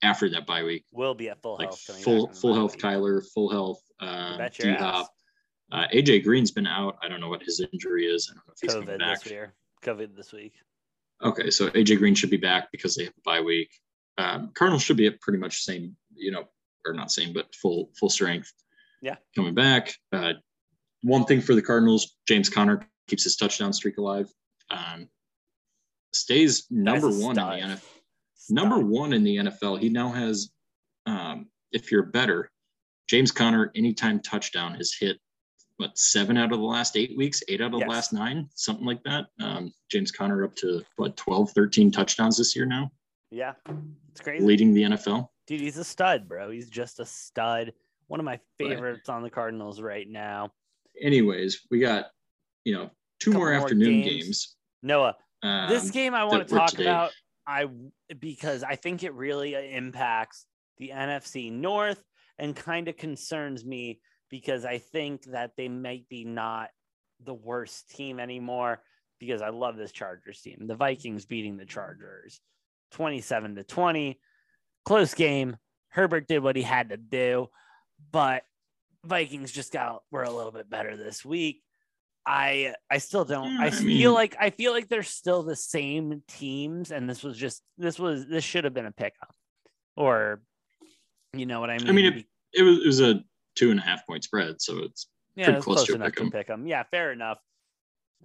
[0.02, 0.84] after that bye week.
[0.92, 1.84] will be at full Like health.
[1.86, 2.82] coming full back full health week.
[2.82, 4.74] Kyler, full health uh, D.
[4.74, 5.08] Hop.
[5.72, 6.96] Uh, AJ Green's been out.
[7.02, 8.30] I don't know what his injury is.
[8.30, 9.48] I don't know if he's coming COVID back.
[9.82, 10.54] COVID this week.
[11.22, 13.70] Okay, so AJ Green should be back because they have a bye week.
[14.18, 16.44] Um, Cardinals should be at pretty much same, you know,
[16.86, 18.52] or not same, but full full strength.
[19.00, 19.16] Yeah.
[19.36, 19.94] coming back.
[20.12, 20.32] Uh,
[21.02, 24.28] one thing for the Cardinals, James Conner keeps his touchdown streak alive.
[24.70, 25.08] Um,
[26.12, 27.58] stays number one stud.
[27.58, 27.82] in the NFL.
[28.50, 29.78] Number one in the NFL.
[29.80, 30.50] He now has,
[31.06, 32.50] um, if you're better,
[33.08, 35.18] James Conner anytime touchdown has hit
[35.78, 37.86] what seven out of the last eight weeks, eight out of Yes.
[37.86, 39.26] the last nine, something like that.
[39.40, 42.90] Um, James Conner up to what 12, 13 touchdowns this year now,
[43.30, 43.54] Yeah,
[44.10, 44.44] it's crazy.
[44.44, 45.28] leading the NFL.
[45.46, 46.50] Dude, he's a stud, bro.
[46.50, 47.72] He's just a stud.
[48.08, 50.52] One of my favorites on the Cardinals right now.
[51.00, 52.10] Anyways, we got
[52.64, 54.24] you know two more more afternoon games.
[54.24, 54.56] games.
[54.82, 56.84] Noah, Um, this game I want to talk today.
[56.84, 57.12] about.
[57.46, 57.66] I
[58.18, 60.44] because I think it really impacts
[60.78, 62.02] the NFC North
[62.38, 66.70] and kind of concerns me because I think that they might be not
[67.24, 68.80] the worst team anymore
[69.18, 70.66] because I love this Chargers team.
[70.66, 72.40] The Vikings beating the Chargers
[72.92, 74.20] 27 to 20.
[74.84, 75.56] Close game.
[75.90, 77.48] Herbert did what he had to do,
[78.12, 78.42] but
[79.04, 81.62] Vikings just got were a little bit better this week.
[82.26, 83.58] I I still don't.
[83.58, 87.38] I I feel like I feel like they're still the same teams, and this was
[87.38, 89.34] just this was this should have been a pickup,
[89.96, 90.42] or
[91.32, 91.88] you know what I mean?
[91.88, 93.24] I mean, it, it was it was a
[93.58, 96.30] two and a half point spread, so it's yeah, pretty it's close close, to to
[96.30, 96.66] pick them.
[96.66, 97.38] Yeah, fair enough.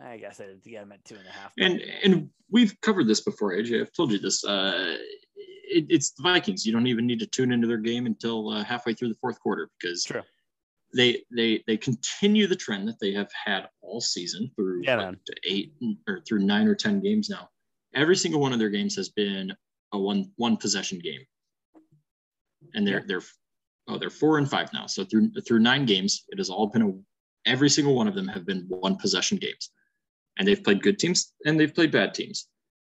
[0.01, 1.51] I guess I did get them at two and a half.
[1.59, 3.81] and and we've covered this before, AJ.
[3.81, 4.43] I've told you this.
[4.43, 4.95] Uh,
[5.35, 6.65] it, it's the Vikings.
[6.65, 9.39] You don't even need to tune into their game until uh, halfway through the fourth
[9.39, 10.21] quarter because True.
[10.95, 15.11] they they they continue the trend that they have had all season through Yeah,
[15.45, 15.73] eight
[16.07, 17.49] or through nine or ten games now.
[17.95, 19.51] Every single one of their games has been
[19.91, 21.21] a one one possession game,
[22.73, 23.05] and they're Yeah.
[23.07, 23.23] they're
[23.87, 24.87] oh they're four and five now.
[24.87, 28.27] So through through nine games, it has all been a every single one of them
[28.27, 29.71] have been one possession games,
[30.37, 32.47] and they've played good teams and they've played bad teams,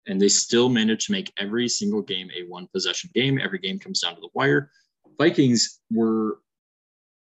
[0.06, 3.38] and they still managed to make every single game a one possession game.
[3.38, 4.70] Every game comes down to the wire.
[5.18, 6.38] Vikings were,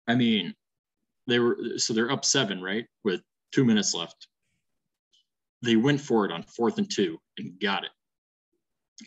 [0.08, 0.54] I mean,
[1.26, 3.22] they were so they're up seven right with
[3.52, 4.26] two minutes left.
[5.62, 7.90] They went for it on fourth and two and got it.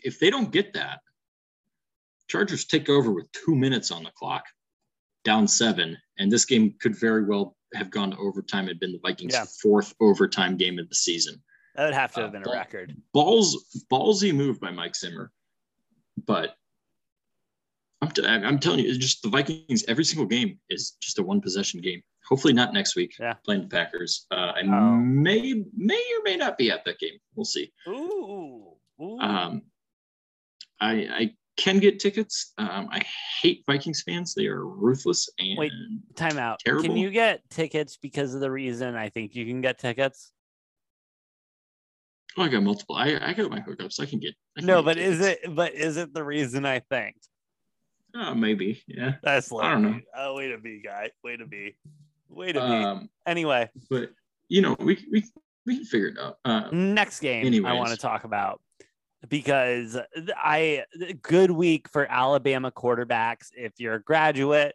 [0.02, 1.00] If they don't get that,
[2.28, 4.44] Chargers take over with two minutes on the clock,
[5.24, 8.66] down seven, and this game could very well have gone to overtime.
[8.66, 9.44] Had been the Vikings' Yeah.
[9.62, 11.42] fourth overtime game of the season.
[11.74, 12.96] That would have to have Uh, been a record.
[13.12, 15.32] Balls, ballsy move by Mike Zimmer,
[16.26, 16.56] but
[18.00, 19.84] I'm, t- I'm telling you, it's just the Vikings.
[19.88, 22.02] Every single game is just a one possession game.
[22.28, 23.14] Hopefully not next week.
[23.18, 23.34] Yeah.
[23.44, 24.26] playing the Packers.
[24.30, 24.96] Uh, I Oh.
[24.96, 27.18] may may or may not be at that game.
[27.34, 27.72] We'll see.
[27.88, 28.76] Ooh.
[29.00, 29.18] Ooh.
[29.18, 29.62] Um,
[30.80, 32.54] I I can get tickets.
[32.56, 33.02] Um, I
[33.42, 34.32] hate Vikings fans.
[34.32, 35.72] They are ruthless and Wait.
[36.16, 36.60] Time out.
[36.60, 36.84] Terrible.
[36.84, 40.32] Can you get tickets because of the reason I think you can get tickets?
[42.38, 42.94] oh, I got multiple.
[42.94, 44.00] I I got my hookups.
[44.00, 44.34] I can get.
[44.56, 47.16] I can No, get but is it but is it the reason I think?
[48.14, 48.82] Uh, maybe.
[48.86, 49.14] Yeah.
[49.22, 50.00] That's I don't know.
[50.16, 51.10] Oh, way to be, guy.
[51.22, 51.76] Way to be.
[52.28, 52.66] Way to be.
[52.66, 54.10] Um, Anyway, but
[54.48, 55.24] you know we we
[55.66, 56.38] we can figure it out.
[56.44, 58.60] Uh, next game I want to talk about
[59.28, 59.96] because
[60.36, 60.84] I
[61.22, 63.48] good week for Alabama quarterbacks.
[63.56, 64.74] If you're a graduate,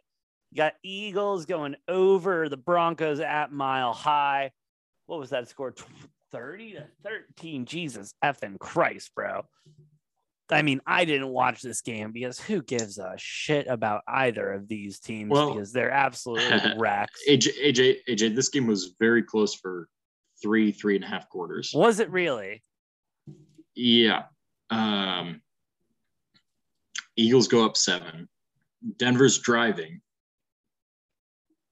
[0.50, 4.50] you got Eagles going over the Broncos at Mile High.
[5.06, 5.74] What was that score?
[6.32, 7.64] 30 to 13.
[7.64, 9.44] Jesus effing Christ, bro.
[10.50, 14.68] I mean, I didn't watch this game because who gives a shit about either of
[14.68, 17.20] these teams Well- because they're absolutely wrecks.
[17.28, 18.34] AJ AJ AJ.
[18.36, 19.88] This game was very close for
[20.42, 21.72] three three and a half quarters.
[21.74, 22.62] Was it really?
[23.74, 24.24] Yeah.
[24.70, 25.40] Um,
[27.16, 28.28] Eagles go up seven.
[28.98, 30.00] Denver's driving.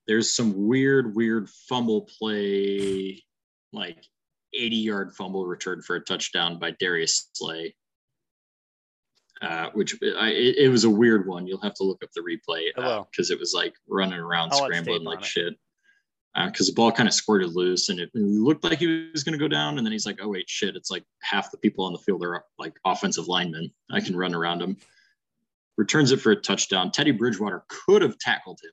[0.07, 3.23] There's some weird, weird fumble play,
[3.73, 3.99] like
[4.55, 7.75] 80 yard fumble return for a touchdown by Darius Slay.
[9.41, 11.49] Uh, which I, it, it was a weird one.
[11.49, 12.69] You'll have to look up the replay
[13.11, 15.57] because it was like running around, I'll scrambling like shit.
[16.35, 19.38] Because the ball kind of squirted loose and it, looked like he was going to
[19.38, 19.77] go down.
[19.77, 20.77] And then he's like, oh, wait, shit.
[20.77, 23.71] It's like half the people on the field are like offensive linemen.
[23.90, 24.77] I can run around him.
[25.77, 26.90] Returns it for a touchdown.
[26.90, 28.71] Teddy Bridgewater could have tackled him.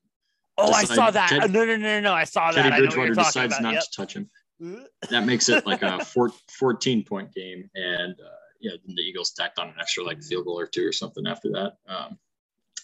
[0.58, 1.30] Oh, I saw that.
[1.30, 2.14] Ted- no, no, no, no, no.
[2.14, 2.76] I saw Teddy that.
[2.76, 3.62] Know Bridgewater decides about.
[3.64, 3.84] not Yep.
[3.84, 4.30] to touch him.
[5.10, 7.70] That makes it like a four, 14 point game.
[7.76, 10.92] And uh, yeah, the Eagles tacked on an extra like field goal or two or
[10.92, 11.78] something after that.
[11.88, 12.18] Um,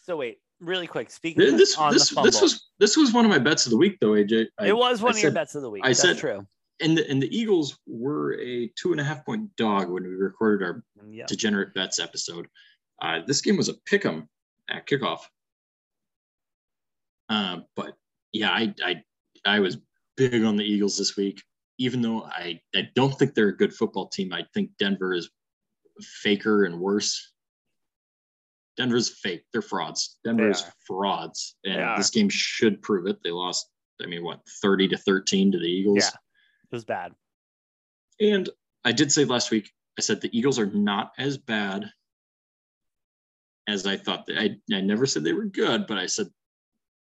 [0.04, 1.10] So wait, really quick.
[1.12, 3.66] Speaking of this on this the fumble, this was this was one of my bets
[3.66, 4.48] of the week though, AJ.
[4.60, 5.84] I- it was one I of your bets of the week.
[5.84, 6.46] I That's said- true.
[6.82, 10.10] and the and the Eagles were a two and a half point dog when we
[10.10, 11.26] recorded our Yeah.
[11.28, 12.48] degenerate bets episode.
[13.02, 14.30] Uh, this game was a pick 'em
[14.70, 15.20] at kickoff.
[17.30, 17.96] Uh, but
[18.34, 19.04] yeah, I, I
[19.46, 19.78] I was
[20.18, 21.42] big on the Eagles this week.
[21.78, 25.30] Even though I, I don't think they're a good football team, I think Denver is
[26.02, 27.34] faker and worse.
[28.78, 29.44] Denver's fake.
[29.52, 30.18] They're frauds.
[30.24, 31.56] Denver's frauds.
[31.64, 33.18] And this game should prove it.
[33.24, 33.70] They lost,
[34.02, 36.00] I mean, what, 30 to 13 to the Eagles?
[36.00, 36.08] Yeah.
[36.10, 37.14] It was bad.
[38.20, 38.50] And
[38.84, 41.90] I did say last week, I said the Eagles are not as bad
[43.68, 44.26] as I thought.
[44.26, 46.28] They, I, I never said they were good, but I said,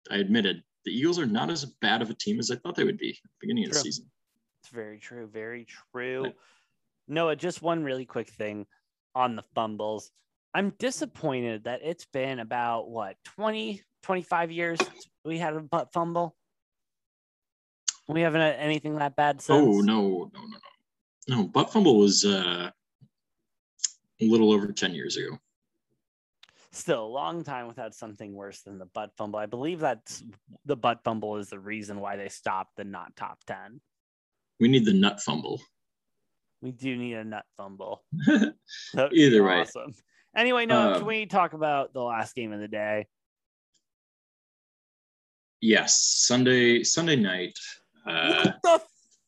[0.10, 2.84] I admitted the Eagles are not as bad of a team as I thought they
[2.84, 4.10] would be at the beginning of the season.
[4.62, 5.28] It's very true.
[5.28, 6.24] Very true.
[6.24, 6.36] Right.
[7.08, 8.66] Noah, just one really quick thing
[9.16, 10.12] on the fumbles.
[10.54, 15.94] I'm disappointed that it's been about what 20, 25 years since we had a butt
[15.94, 16.36] fumble.
[18.08, 19.60] We haven't had anything that bad since.
[19.60, 20.58] Oh, no, no, no, no.
[21.28, 22.72] No, butt fumble was uh,
[24.20, 25.38] a little over 10 years ago.
[26.72, 29.38] Still a long time without something worse than the butt fumble.
[29.38, 30.24] I believe that's
[30.66, 33.80] the butt fumble is the reason why they stopped the not top 10.
[34.60, 35.62] We need the nut fumble.
[36.62, 38.04] We do need a nut fumble.
[38.28, 39.62] Either way.
[39.62, 39.94] awesome.
[40.36, 43.08] Anyway, no, Um, can we talk about the last game of the day?
[45.62, 47.58] yes, Sunday, Sunday night.
[48.06, 48.82] Uh, what the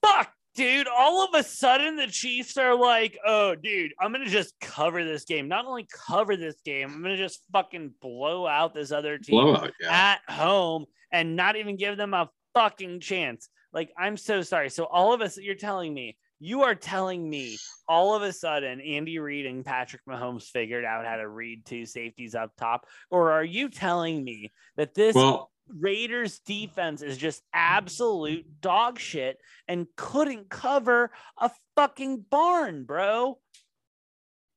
[0.08, 0.88] fuck, dude?
[0.88, 5.26] All of a sudden, the Chiefs are like, "Oh, dude, I'm gonna just cover this
[5.26, 5.48] game.
[5.48, 9.74] Not only cover this game, I'm gonna just fucking blow out this other team blowout,
[9.82, 9.92] yeah.
[9.92, 14.70] at home and not even give them a fucking chance." Like, I'm so sorry.
[14.70, 18.82] So, all of us, you're telling me, you are telling me, all of a sudden,
[18.82, 23.32] Andy Reid and Patrick Mahomes figured out how to read two safeties up top, or
[23.32, 29.38] are you telling me that this Well, Raiders defense is just absolute dog shit
[29.68, 33.38] and couldn't cover a fucking barn, bro.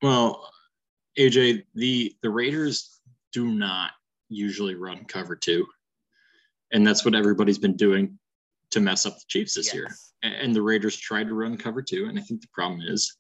[0.01, 0.49] Well,
[1.19, 2.99] AJ, the the Raiders
[3.33, 3.91] do not
[4.31, 5.67] usually run cover two,
[6.73, 8.19] and that's what everybody's been doing
[8.75, 9.87] to mess up the Chiefs this year.
[9.89, 10.13] Yes.
[10.23, 13.17] A- And the Raiders tried to run cover two, and I think the problem is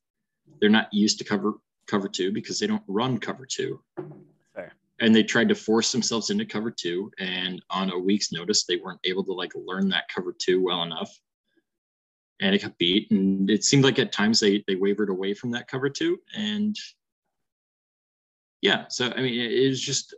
[0.60, 1.54] they're not used to cover
[1.86, 3.80] cover two because they don't run cover two.
[4.54, 4.72] Fair.
[5.00, 8.76] And they tried to force themselves into cover two, and on a week's notice, they
[8.76, 11.10] weren't able to like learn that cover two well enough.
[12.40, 13.10] and it got beat.
[13.10, 16.18] And it seemed like at times they they wavered away from that cover two.
[16.36, 16.76] And
[18.60, 20.14] yeah, so I mean, it, it was just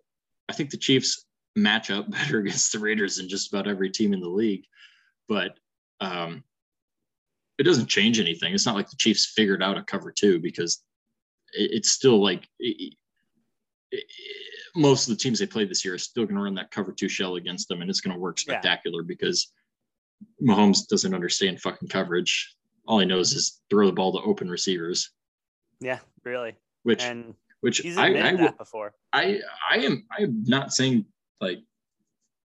[0.49, 1.25] I think the Chiefs
[1.57, 4.65] match up better against the Raiders than just about every team in the league,
[5.29, 5.59] but
[6.01, 6.45] um,
[7.59, 8.55] it doesn't change anything.
[8.55, 10.83] It's not like the Chiefs figured out a cover two because
[11.53, 12.95] it, it's still like it,
[13.91, 14.05] it,
[14.75, 16.93] most of the teams they played this year are still going to run that cover
[16.93, 19.09] two shell against them, and it's going to work spectacular yeah.
[19.09, 19.53] because
[20.43, 22.55] Mahomes doesn't understand fucking coverage.
[22.87, 25.11] All he knows is throw the ball to open receivers.
[25.81, 26.57] Yeah, really.
[26.83, 28.95] Which and which I, I, that before.
[29.13, 31.07] I I am I'm not saying
[31.41, 31.59] like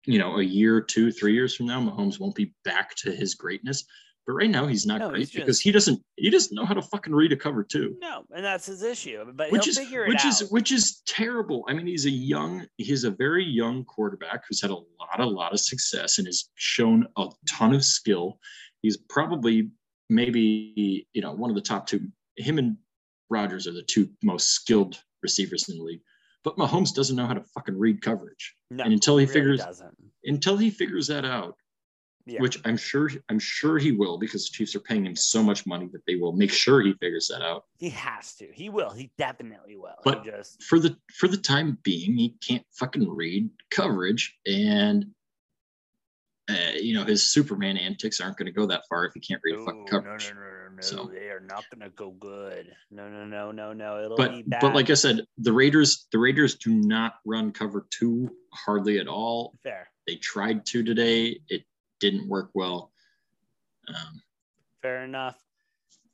[0.07, 3.35] you know a year, two, three years from now, Mahomes won't be back to his
[3.35, 3.85] greatness.
[4.27, 6.65] But right now he's not no, great he's just, because he doesn't he doesn't know
[6.65, 7.95] how to fucking read a cover two.
[8.01, 9.25] No, and that's his issue.
[9.35, 10.49] But which is, which is out.
[10.49, 11.65] which is terrible.
[11.69, 15.27] I mean, he's a young, he's a very young quarterback who's had a lot, a
[15.27, 18.39] lot of success and has shown a ton of skill.
[18.81, 19.71] He's probably
[20.09, 22.09] maybe you know one of the top two.
[22.37, 22.79] Him and
[23.29, 26.01] Rodgers are the two most skilled receivers in the league.
[26.45, 28.55] But Mahomes doesn't know how to fucking read coverage.
[28.71, 29.97] No, and until he, he really figures doesn't.
[30.25, 31.57] until he figures that out,
[32.27, 32.41] yeah.
[32.41, 35.67] which I'm sure I'm sure he will because the Chiefs are paying him so much
[35.67, 37.65] money that they will make sure he figures that out.
[37.79, 38.47] He has to.
[38.53, 38.91] He will.
[38.91, 39.97] He definitely will.
[40.05, 40.63] But just...
[40.63, 45.07] for the for the time being, he can't fucking read coverage, and
[46.49, 49.41] uh, you know his Superman antics aren't going to go that far if he can't
[49.45, 50.33] read no, fucking coverage.
[50.35, 50.83] No, no, no, no.
[50.83, 52.73] So, they are not going to go good.
[52.91, 54.05] No, no, no, no, no.
[54.05, 54.61] It'll but, be bad.
[54.61, 59.09] But like I said, the Raiders, the Raiders do not run cover two hardly at
[59.09, 59.55] all.
[59.63, 59.89] Fair.
[60.07, 61.41] They tried to today.
[61.49, 61.65] It
[62.01, 62.93] didn't work well.
[63.89, 64.23] Um,
[64.83, 65.39] Fair enough.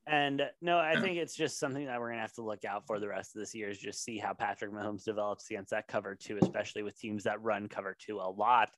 [0.06, 2.98] And no, I think it's just something that we're gonna have to look out for
[2.98, 6.16] the rest of this year is just see how Patrick Mahomes develops against that cover
[6.16, 8.70] two, especially with teams that run cover two a lot.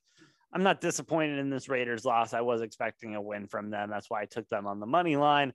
[0.53, 2.33] I'm not disappointed in this Raiders loss.
[2.33, 3.89] I was expecting a win from them.
[3.89, 5.53] That's why I took them on the money line.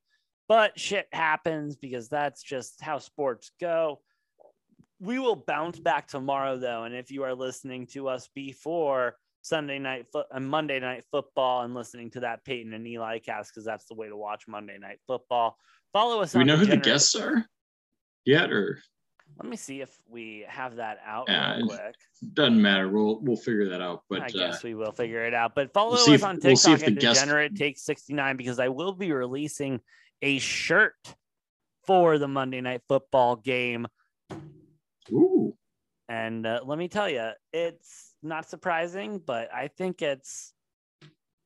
[0.49, 4.01] But shit happens because that's just how sports go.
[5.01, 9.79] We will bounce back tomorrow though, and if you are listening to us before Sunday
[9.79, 13.53] night foot and uh, Monday night football and listening to that Peyton and Eli cast
[13.53, 15.57] because that's the way to watch Monday night football.
[15.93, 16.33] Follow us.
[16.33, 17.47] Do we know who the guests are
[18.25, 18.81] yet, or
[19.37, 21.95] let me see if we have that out yeah, real quick.
[22.33, 22.89] Doesn't matter.
[22.89, 24.03] We'll we'll figure that out.
[24.11, 25.55] But I guess uh, we will figure it out.
[25.55, 27.59] But follow we'll us if, on TikTok we'll at Degenerate guest...
[27.59, 29.81] Take 69 because I will be releasing
[30.23, 31.15] a shirt
[31.87, 33.87] for the Monday night football game.
[35.11, 35.55] Ooh.
[36.09, 40.53] And uh, let me tell you, it's not surprising, but I think it's,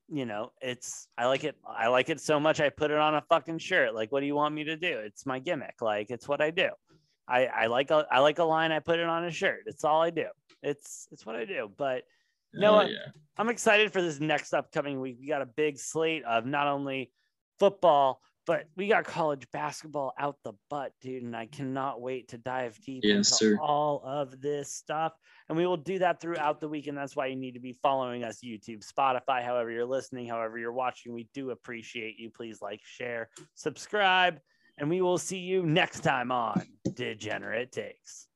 [0.08, 1.56] you know, it's, I like it.
[1.66, 2.60] I like it so much.
[2.60, 3.94] I put it on a fucking shirt.
[3.94, 4.98] Like, what do you want me to do?
[4.98, 5.80] It's my gimmick.
[5.80, 6.68] Like, it's what I do.
[7.28, 8.72] I, I like a, I like a line.
[8.72, 9.62] I put it on a shirt.
[9.66, 10.26] It's all I do.
[10.62, 11.70] It's, it's what I do.
[11.76, 12.02] But
[12.52, 12.98] no, oh, yeah.
[13.38, 15.16] I'm excited for this next upcoming week.
[15.20, 17.10] We got a big slate of not only
[17.58, 22.38] football, but we got college basketball out the butt, dude, and I cannot wait to
[22.38, 23.58] dive deep yes, into sir.
[23.60, 25.12] all of this stuff.
[25.48, 27.78] And we will do that throughout the week, and that's why you need to be
[27.82, 31.12] following us YouTube, Spotify, however you're listening, however you're watching.
[31.12, 32.30] We do appreciate you.
[32.30, 34.40] Please like, share, subscribe,
[34.78, 38.28] and we will see you next time on Degenerate Takes.